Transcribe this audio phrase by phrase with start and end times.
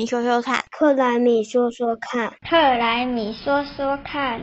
[0.00, 4.40] 米说说看，克莱米说说看，克莱米说说看。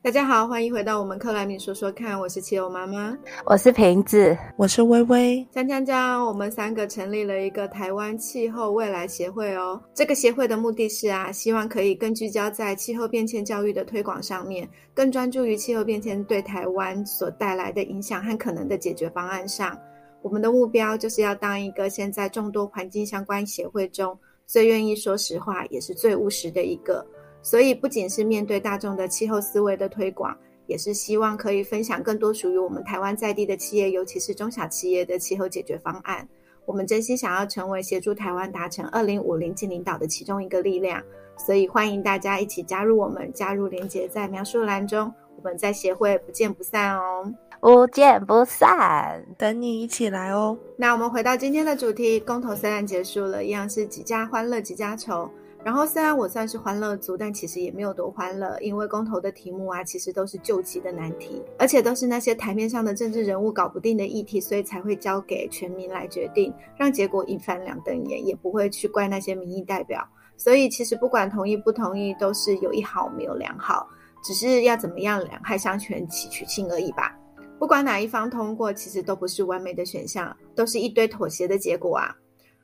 [0.00, 3.14] 大家好，欢迎回到我们克莱米说说看，我是汽油妈妈，
[3.44, 5.46] 我是瓶子，我是微微。
[5.52, 9.78] 江江江，我们三个成立了一个台湾气候未来协会哦。
[9.92, 19.78] 这个协会的目的是啊，希望可以更聚焦在气候变迁教育的推广上面，更专注于气候变迁对台湾所带来的影响和可能的解决方案上。
[20.22, 24.18] 我们的目标就是要当一个现在众多环境相关协会中
[24.48, 27.06] 最愿意说实话，也是最务实的一个。
[27.42, 30.34] 所以，不仅是面对大众的气候思维的推广，
[30.66, 36.26] 也是希望可以分享更多属于我们台湾在地的企业，尤其是中小企业的气候解决方案。
[36.64, 41.02] 我们真心想要成为协助台湾达成二零五零净领导的其中一个力量，
[41.36, 50.58] 所以欢迎大家一起加入我们，加入连接在描述栏中，我们在协会不见不散哦，不见不散，等你一起来哦。
[50.76, 55.30] 那我们回到今天的主题，公投虽然结束了，一样是几家欢乐几家愁。
[55.62, 70.04] 然后虽然我算是欢乐族，但其实也没有多欢乐，因为公投的题目啊，其实都是救急的难题，而且都是那些台面上的政治人物搞不定的议题，所以才会交给全民来决定，让结果一翻两瞪眼，也不会去怪那些民意代表。
[70.36, 73.88] 所以其实不管同意不同意，都是有一好没有两好，
[74.22, 77.16] 只是要怎么样两害相权取取轻而已吧。
[77.58, 82.14] 不管哪一方通过，其实都不是完美的选项，都是一堆妥协的结果啊。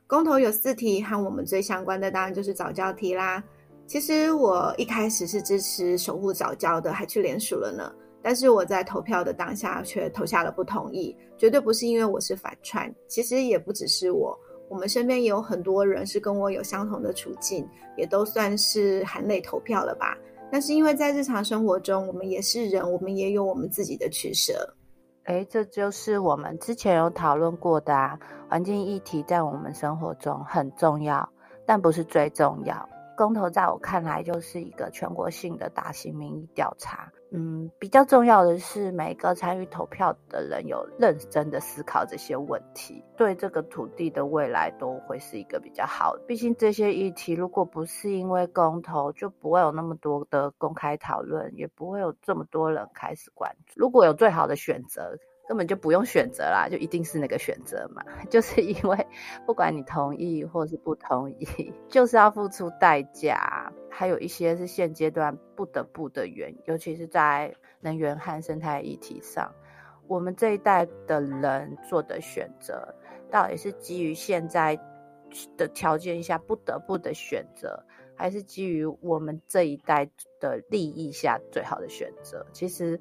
[0.07, 3.43] 公投有四题，和我们最相关的当然就是早教题啦。
[3.87, 7.93] 其实我一开始是支持守护早教的，还去联署了呢。
[8.23, 14.39] 但是我在投票的当下却投下了不同意，绝对不是因为我是反串，其实也不只是我，
[14.71, 20.17] 我们身边也有很多人是跟我有相同的处境，也都算是含泪投票了吧。
[20.55, 24.53] 但是因为在日常生活中，我们也是人，我们也有我们自己的取舍。
[25.25, 28.17] 哎，这就是我们之前有讨论过的啊。
[28.49, 31.29] 环境议题在我们生活中很重要，
[31.67, 32.89] 但不是最重要。
[33.17, 37.11] 公投在我看来就是一个全国性的大型民意调查。
[37.36, 46.22] 嗯，比较重要的是每个参与投票的人有认真的思考这些问题，对这个土地的未来都会是一个比较好的。
[46.28, 53.80] 毕竟这些议题如果不是因为公投，就不会有那么多的公开讨论，也不会有这么多人开始关注。
[53.80, 55.18] 如果有最好的选择。
[55.47, 58.03] 根本就不用选择啦，就一定是那个选择嘛。
[58.31, 59.07] 就是因为
[59.45, 63.73] 不管你同意或是不同意， 就是要付出代价。
[63.91, 69.53] 还有一些是现阶段不得不的原因，尤其是在能源和生态议题上，
[70.09, 72.93] 我们这一代的人做的选择，
[73.31, 74.77] 到底是基于现在
[75.57, 77.81] 的条件下不得不的选择，
[78.17, 82.45] 还是基于我们这一代的利益下最好的选择？
[82.53, 82.99] 其实。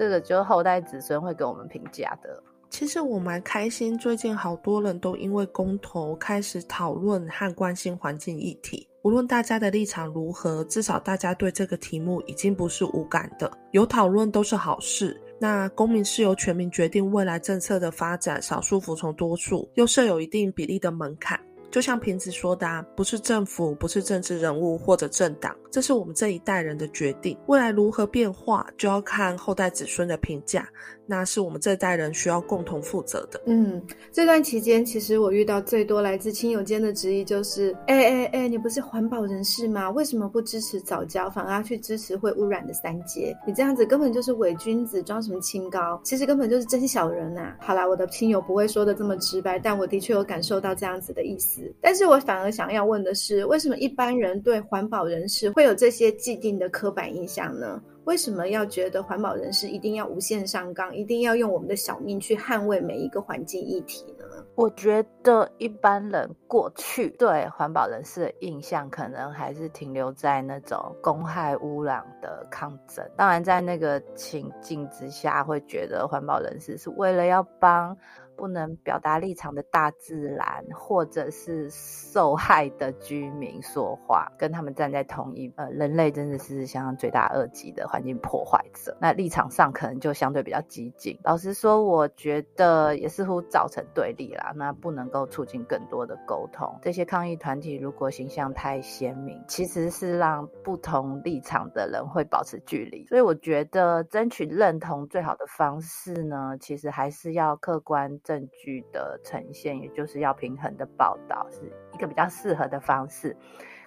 [0.00, 2.42] 这个就是后代子孙会给我们评价的。
[2.70, 8.88] 其实我蛮开心，最近好多人都因为公投开始讨论和关心环境议题。
[9.02, 13.52] 无论大家的立场如何，至少大家对这个题目已经不是无感的。
[13.72, 15.20] 有讨论都是好事。
[15.38, 21.38] 那公民是由全民决定未来政策的发展，少数服从多数，又设有一定比例的门槛。
[21.70, 27.38] 就像瓶子说的，啊，不是政府，不是政治人物或者政党，这是我们这一代人的决定。
[27.46, 30.68] 未来如何变化，就要看后代子孙的评价。
[31.10, 33.40] 那是我们这代人需要共同负责的。
[33.46, 33.82] 嗯，
[34.12, 39.90] 这段期间，其实我遇到最多来自亲友间的质疑就是：哎哎哎，你不是环保人士吗？
[39.90, 43.36] 为什么不支持早教，反而要去支持会污染的三阶？
[43.44, 46.00] 你这样子根本就是伪君子，装什么清高？
[46.04, 47.56] 其实根本就是真小人呐！
[47.58, 51.60] 好啦，我的亲友不会说的这么直白，但我的确有感受到这样子的意思。
[51.80, 57.82] 但是我反而想要问的是，为什么一般人对环保人士会有这些既定的刻板印象呢？
[58.04, 64.24] 为什么要觉得环保人士一定要无限上纲，一定要用我们的小命去捍卫每一个环境议题呢？
[64.54, 73.08] 我觉得一般人过去对环保人士的印象，可能还是停留在那种公害污染的抗争。
[73.16, 77.96] 当然，在那个情境之下，会觉得环保人士是为了要帮。
[78.40, 88.96] 不能表达立场的大自然，或者是受害的居民说话，跟他们站在同一呃，人类真的是相当罪大恶极的环境破坏者。
[88.98, 91.18] 那立场上可能就相对比较激进。
[91.22, 94.54] 老实说，我觉得也似乎造成对立啦。
[94.56, 96.74] 那不能够促进更多的沟通。
[96.80, 103.04] 这些抗议团体如果形象太鲜明，其实是让不同立场的人会保持距离。
[103.04, 108.18] 所以我觉得争取认同最好的方式呢，其实还是要客观。
[108.30, 111.62] 证据的呈现，也就是要平衡的报道，是
[111.92, 113.36] 一个比较适合的方式。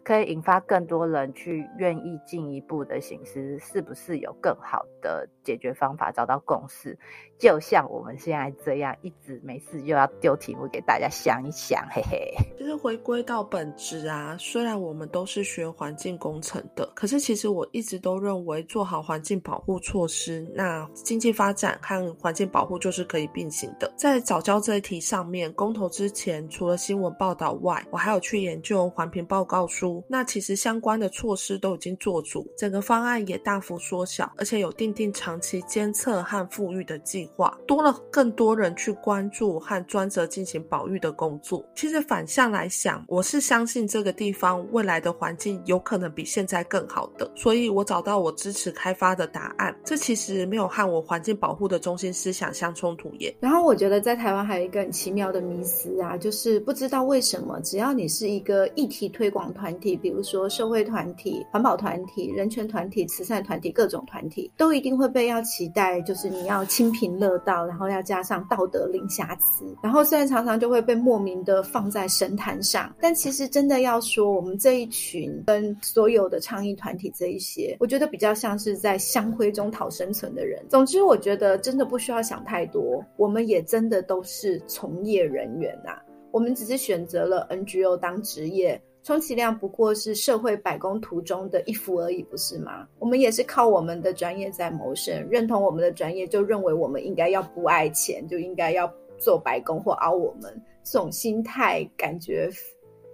[0.03, 6.97] 可以引发更多人去愿意进一步的行思，是不是有更好的解决方法，找到共识？
[7.39, 12.31] 就像我们现在这样，一直没事又要丢题目给大家想一想，嘿嘿。
[12.57, 23.91] 就是回归到本质啊，虽然我们都是学环境工程的，可是其实我一直都认为做好环境保护措施，那经济发展和环境保护就是可以并行的。
[23.97, 37.27] 在早教这一题上面，公投之前除了新闻报道外，我还有去研究环评报告书，那其实相关的措施都已经做足，整个方案也大幅缩小，而且有定定长期监测和富裕的计。
[37.35, 41.65] 划多了，更多人去关注和专责进行保育的工作。
[41.75, 49.75] 其实反向来想，我是相信这个地方未来的环境有可能比现在更好的，所以我找到我支持开发的答案。
[49.83, 53.35] 这其实没有和我环境保护的中心思想相冲突耶。
[53.39, 67.13] 然后我觉得在台湾还有一个很奇妙的迷思啊，就是不知道为什么，只要你是一个议题推广团体，比如说社会团体、环保团体、人权团体、慈善团体，各种团体，都一定会被要期待，就是你要清贫。
[67.13, 80.59] 乐道，然后要加上道德零瑕疵，然后虽然常常就会被莫名的放在神坛上，但其实真的要说，我们这一群跟所有的倡议团体这一些，我觉得比较像是在香灰中讨生存的人。
[80.69, 85.91] 总之，我觉得真的不需要想太多，我们也真的都是从业人员呐，
[86.31, 88.81] 我们只是选择了 NGO 当职业。
[89.03, 92.87] 充其量不过是社会百工途中的一幅而已，不是吗？
[92.99, 100.61] 我们也是靠我们的专业在谋生，认同我们的专业，就认为我们应该要不爱钱，就应该要做白工或熬我们。
[100.85, 102.49] 这种心态感觉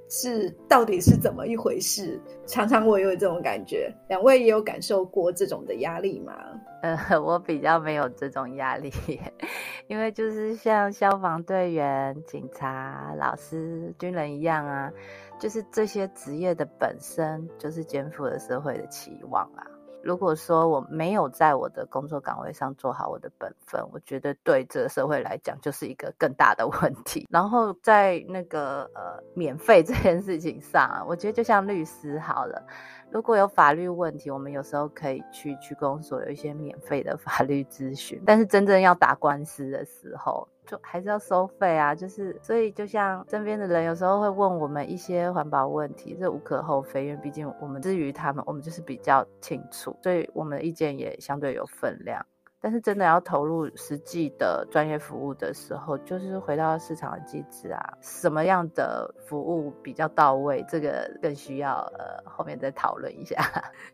[0.10, 2.20] 是到底是怎么一回事？
[2.48, 6.34] 常常我有这种感觉，两位也有感受过这种的压力吗？
[6.82, 8.92] 呃， 我比较没有这种压力，
[9.88, 14.92] 因为就是像消防队员、警察、老师、军人一样啊。
[15.40, 19.64] 就是这些职业的本身就是肩负了社会的期望啊。
[20.02, 27.28] 如果说我没有在我的工作岗位上做好我的本分，我觉得对这个社会来讲就是一个更大的 问题。
[27.30, 32.66] 然后在那个呃免费这件事情上，我觉得就像律师好了，
[33.12, 38.22] 如果有法律问题，我们有时候可以去区公所有一些免费的法律咨询。
[38.26, 52.24] 但是真正要打官司的时候，就还是要收费啊，就是所以就像身边的人有时候会问我们一些环保问题，这无可厚非，因为毕竟我们至于他们，我们就是比较清楚，所以我们的意见也相对有分量。
[52.62, 63.38] 但是真的要投入实际的专业服务的时候，就是回到市场的机制啊，什么样的服务比较到位，这个更需要呃后面再讨论一下。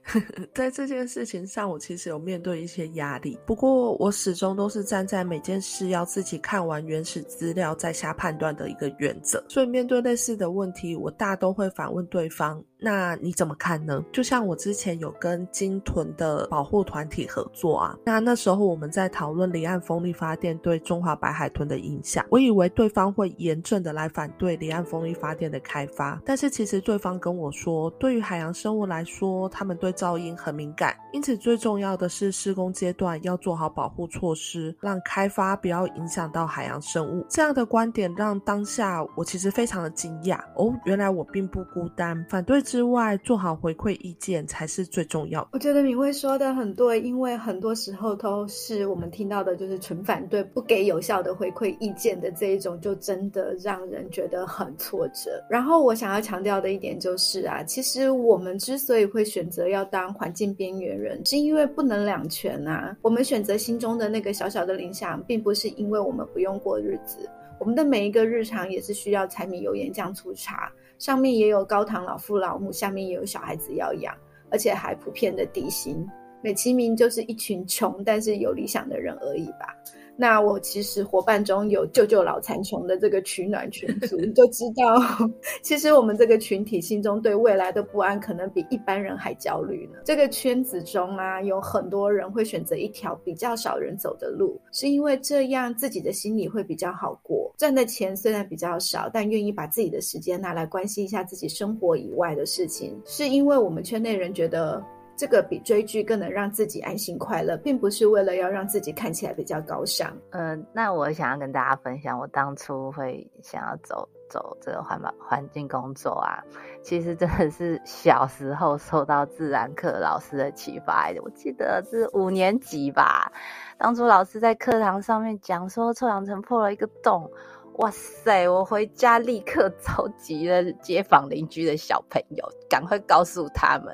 [0.53, 12.63] 在这件事情上，我其实有面对一些压力，不过我始终都是站在每件事要自己看完原始资料再下判断的一个原则，所以面对类似的问题，我大都会反问对方。
[12.85, 14.05] 那你怎么看呢？
[14.13, 37.25] 就像我之前有跟金屯的保护团体合作啊，那那时候我们在讨论离岸风力发电对中华白海豚的影响，我以为对方会严正的来反对离岸风力发电的开发，但是其实对方跟我说，对于海洋生物来说，他们对噪音很敏感，因此最重要的是施工阶段要做好保护措施，让开发不要影响到海洋生物。
[37.27, 42.61] 这样的观点让当下我其实非常的惊讶哦，原来我并不孤单，反对。
[42.75, 45.47] 之外，做好回馈意见才是最重要。
[45.53, 55.41] 我觉得敏慧说的很对，因为很多时候都是我们听到的，就是纯反对、不给有效的回馈意见的这一种，就真的让人觉得很挫折。
[55.49, 62.93] 然后我想要强调的一点就是啊，其实我们之所以会选择要当环境边缘人，是因为不能两全啊。
[63.01, 70.69] 我们选择心中的那个小小的理想，并不是因为我们不用过日子，我们的每一个日常也是需要柴米油盐酱醋茶。
[70.97, 74.15] 上面也有高堂老父老母，下面也有小孩子要养，
[74.49, 76.07] 而且还普遍的底薪，
[76.41, 79.75] 美其名就是一群穷但是有理想的人而已吧。
[80.17, 84.95] 那我其实伙伴中有救救老残穷的这个取暖群组，你就知道，
[85.61, 89.99] 其实我们这个群体心中对未来的不安，可能比一般人还焦虑呢。
[90.05, 97.53] 这个圈子中啊，有很多人会选择一条比较少人走的路，是因为这样自己的心里会比较好过。
[97.57, 104.81] 赚的钱虽然比较少，但愿意把自己的时间拿来关心一下自己生活以外的事情，是因为我们圈内人觉得。
[105.17, 110.15] 这个比追剧更能让自己安心快乐，并不是为了要让自己看起来比较高尚。
[110.31, 116.43] 嗯，那我想要跟大家分享，我当初会想要走走这个环保环境工作啊，
[116.81, 121.09] 其实真的是小时候受到自然课老师的启发。
[121.23, 123.31] 我记得是五年级吧，
[123.77, 127.31] 当初老师在课堂上面讲说臭氧层破了一个洞。
[127.79, 128.47] 哇塞！
[128.47, 133.93] 我回家立刻召集了街坊邻居的小朋友，赶快告诉他们。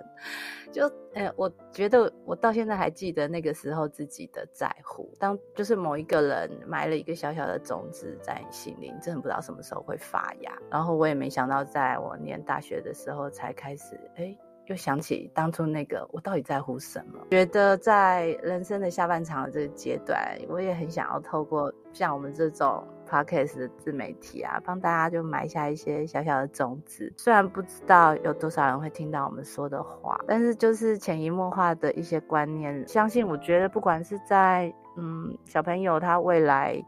[0.71, 5.11] 就，哎，我觉得我到现在还记得那个时候自己的在乎。
[5.19, 10.51] 当就是某一个人埋了一个小小的种子在你心里，真的不知道什么时候会发芽。
[10.69, 14.35] 然后我也没想到，在我念大学的时候才开始，哎。
[14.63, 17.19] 就想起当初那个，我到底在乎什么？
[17.31, 27.11] 觉得在人生的下半场的这个阶段，我也很想要透过像我们这种 podcast 的自媒体啊，帮大家就埋下一些小小的种子。
[27.17, 36.81] 虽然不知道有多少人会听到我们说的话，但是就是潜移默化的一些观念，相信我觉得不管是在嗯小朋友他未来。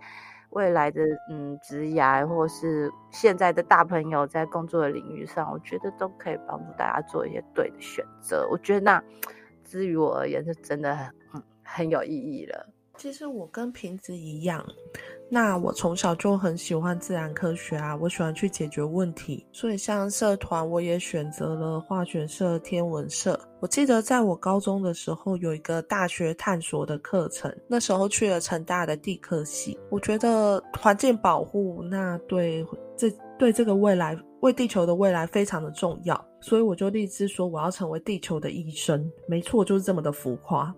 [0.55, 1.01] 未来的
[1.31, 8.47] 嗯职涯，或是现在的大朋友在工作的领域上，我觉得都可以帮助大家做一些对的选择。
[8.51, 9.03] 我觉得那，
[9.65, 12.69] 至于我而言，是真的很很有意义了。
[12.97, 14.65] 其实我跟瓶子一样，
[15.29, 23.37] 那我从小就很喜欢自然科学啊，我喜欢去解决问题，所以像社团我也选择了化学社、天文社。
[23.59, 29.77] 我记得在我高中的时候有一个大学探索的课程，那时候去了成大的地科系。
[29.89, 39.11] 我觉得环境保护那对这对这个未来为地球的未来非常的重要，所以我就立志说我要成为地球的医生。
[39.27, 40.73] 没错，就是这么的浮夸。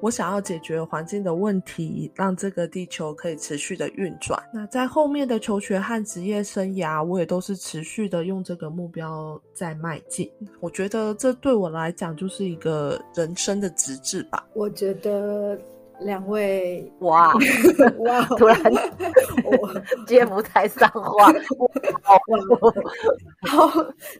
[0.00, 4.40] 我想要解决环境的问题，让这个地球可以持续的运转。
[4.52, 10.30] 那在后面的求学和职业生涯，我也都是持续的用这个目标在迈进。
[10.60, 14.46] 我觉得这对我来讲就是一个人生的直至吧。
[14.54, 15.58] 我觉得。
[16.00, 17.32] 两位哇
[17.98, 18.22] 哇！
[18.38, 18.56] 突然
[19.44, 21.32] 我 接不太上话。
[23.42, 23.70] 好，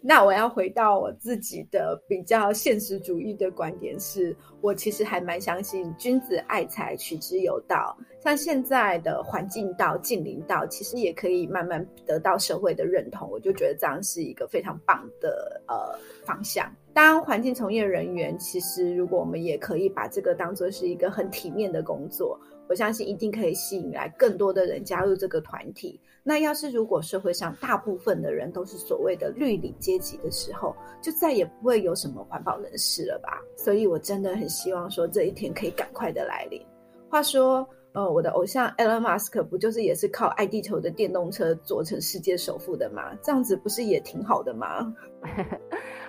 [0.03, 7.97] 那我要回到我自己的比较现实主义的观点，是我其实还蛮相信君子爱财，取之有道。
[8.21, 13.31] 像现在的环境道、近邻道，其实也可以慢慢得到社会的认同。
[13.31, 16.71] 我就觉得这样是一个非常棒的呃方向。
[16.99, 22.37] 当环境从业人员，其实如果我们也可以把这个当做是一个很体面的工作，
[22.69, 26.01] 我相信一定可以吸引来更多的人加入这个团体。
[26.25, 33.41] 那要是如果社会上大部分的人都是所谓的绿领阶级的时候，就再也不会有什么环保人士了吧？
[33.57, 36.61] 所以我真的很希望说这一天可以赶快的来临。
[37.09, 43.17] 话说，呃，我的偶像 Elon Musk 不就是也是靠爱地球的电动车做成世界首富的吗？
[43.23, 44.93] 这样子不是也挺好的吗？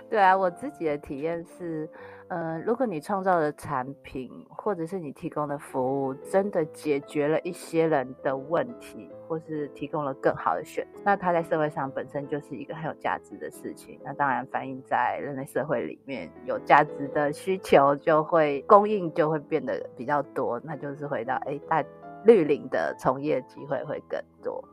[0.10, 1.88] 对啊，我自己的体验是，
[2.30, 14.00] 嗯，如果你创造的产品或者是你提供的服务真的解决了一些人的问题，或是提供了更好的选择，那它在社会上本身就是一个很有价值的事情。
[14.04, 21.84] 那当然反映在人类社会里面，有价值的需求就会供应就会变得比较多，那就是回到哎，大
[22.25, 24.63] 绿领的从业机会会更多，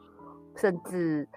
[0.54, 1.28] 甚至。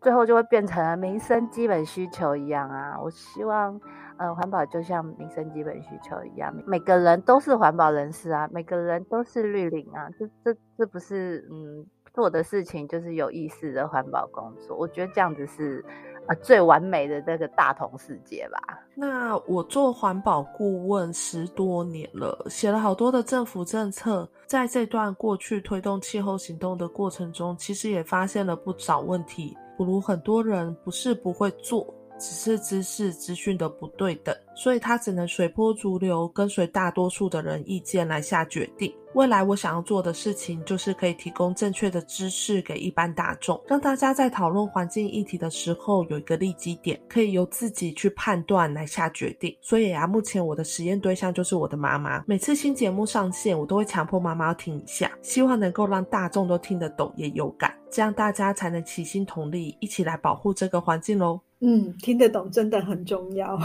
[0.00, 2.98] 最后就会变成民生基本需求一样啊！
[3.02, 3.78] 我希望，
[4.16, 14.76] 呃，环保就像民生基本需求一样，每个人都是环保人士啊，每个人都是绿领啊，这这这不是嗯做的事情就是有意识的环保工作？
[14.76, 15.84] 我觉得这样子是
[16.26, 18.78] 啊最完美的那个大同世界吧。
[18.94, 29.54] 那我做环保顾问十多年了，写了好多的政府政策，在这段过去推动气候行动的过程中，其实也发现了不少问题。
[29.80, 31.86] 不如很多人不是不会做，
[32.20, 38.94] 只是知识资讯的不对等，所以他只能随波逐流，跟随大多数的人意见来下决定。
[39.14, 49.56] 未来我想要做的事情，就是可以提供正确的知识给一般大众，让大家在讨论环境议题的时候有一个立基点，可以由自己去判断来下决定。
[49.60, 52.22] 所以啊，目前我的实验对象就是我的妈妈。
[52.24, 61.40] 每次新节目上线，我都会强迫妈妈要听一下，希望能够让大众都听得懂也有感，这样大家才能齐心同力，一起来保护这个环境喽。
[61.60, 63.58] 嗯，听得懂真的很重要，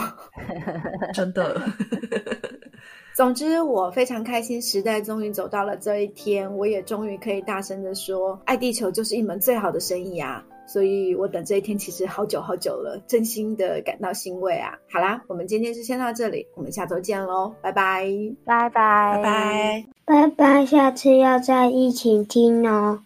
[1.13, 1.61] 真的。
[3.15, 10.43] 总之，我非常开心，时代终于走到了这一天，我也终于可以大声的说，爱地球就是一门最好的生意啊！
[10.67, 14.77] 所以我等这一天其实好久好久了，真心的感到欣慰啊！
[14.91, 18.05] 好啦，我们今天就先到这里，我们下周见喽，拜拜，
[18.43, 22.99] 拜拜，拜拜，拜拜，下次要再一起听哦。